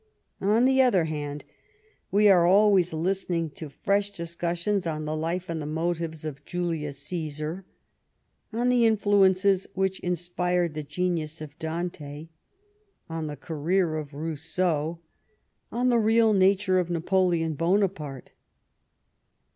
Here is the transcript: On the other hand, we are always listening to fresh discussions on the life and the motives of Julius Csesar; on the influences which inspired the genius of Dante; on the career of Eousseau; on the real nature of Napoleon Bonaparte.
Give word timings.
On 0.41 0.65
the 0.65 0.81
other 0.81 1.03
hand, 1.03 1.45
we 2.09 2.27
are 2.27 2.47
always 2.47 2.91
listening 2.91 3.51
to 3.51 3.69
fresh 3.69 4.09
discussions 4.09 4.87
on 4.87 5.05
the 5.05 5.15
life 5.15 5.47
and 5.47 5.61
the 5.61 5.67
motives 5.67 6.25
of 6.25 6.43
Julius 6.43 6.99
Csesar; 7.05 7.65
on 8.51 8.69
the 8.69 8.83
influences 8.87 9.67
which 9.75 9.99
inspired 9.99 10.73
the 10.73 10.81
genius 10.81 11.39
of 11.39 11.59
Dante; 11.59 12.29
on 13.11 13.27
the 13.27 13.37
career 13.37 13.95
of 13.97 14.09
Eousseau; 14.11 14.97
on 15.71 15.89
the 15.89 15.99
real 15.99 16.33
nature 16.33 16.79
of 16.79 16.89
Napoleon 16.89 17.53
Bonaparte. 17.53 18.31